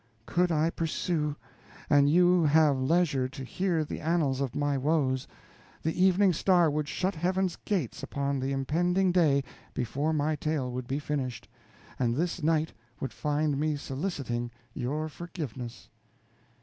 could 0.25 0.51
I 0.51 0.71
pursue, 0.71 1.35
and 1.87 2.09
you 2.09 2.43
have 2.45 2.75
leisure 2.79 3.29
to 3.29 3.43
hear 3.43 3.85
the 3.85 3.99
annals 3.99 4.41
of 4.41 4.55
my 4.55 4.75
woes, 4.75 5.27
the 5.83 6.03
evening 6.03 6.33
star 6.33 6.71
would 6.71 6.87
shut 6.87 7.13
Heaven's 7.13 7.55
gates 7.57 8.01
upon 8.01 8.39
the 8.39 8.51
impending 8.51 9.11
day 9.11 9.43
before 9.75 10.11
my 10.11 10.35
tale 10.35 10.71
would 10.71 10.87
be 10.87 10.97
finished, 10.97 11.47
and 11.99 12.15
this 12.15 12.41
night 12.41 12.73
would 12.99 13.13
find 13.13 13.59
me 13.59 13.75
soliciting 13.75 14.49
your 14.73 15.07
forgiveness." 15.07 15.87